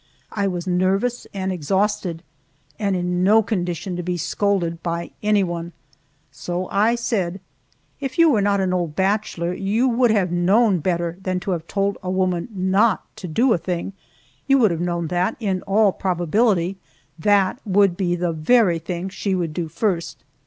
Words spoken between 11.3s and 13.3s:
to have told a woman not to